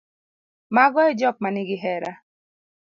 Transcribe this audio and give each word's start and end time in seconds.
mago 0.75 1.01
e 1.09 1.11
jok 1.19 1.35
ma 1.39 1.49
nigi 1.51 1.77
hera 1.83 2.11